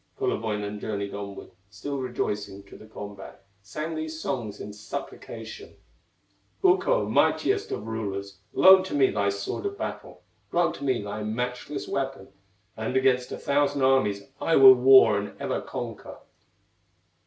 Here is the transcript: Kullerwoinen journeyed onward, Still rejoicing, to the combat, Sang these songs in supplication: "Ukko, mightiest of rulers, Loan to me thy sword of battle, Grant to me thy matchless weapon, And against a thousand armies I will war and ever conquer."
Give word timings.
Kullerwoinen 0.17 0.79
journeyed 0.79 1.13
onward, 1.13 1.51
Still 1.69 1.99
rejoicing, 1.99 2.63
to 2.63 2.75
the 2.75 2.87
combat, 2.87 3.45
Sang 3.61 3.93
these 3.93 4.19
songs 4.19 4.59
in 4.59 4.73
supplication: 4.73 5.75
"Ukko, 6.63 7.07
mightiest 7.07 7.71
of 7.71 7.85
rulers, 7.85 8.39
Loan 8.51 8.83
to 8.85 8.95
me 8.95 9.11
thy 9.11 9.29
sword 9.29 9.67
of 9.67 9.77
battle, 9.77 10.23
Grant 10.49 10.73
to 10.77 10.83
me 10.83 11.03
thy 11.03 11.21
matchless 11.21 11.87
weapon, 11.87 12.29
And 12.75 12.97
against 12.97 13.31
a 13.31 13.37
thousand 13.37 13.83
armies 13.83 14.23
I 14.39 14.55
will 14.55 14.73
war 14.73 15.19
and 15.19 15.39
ever 15.39 15.61
conquer." 15.61 16.17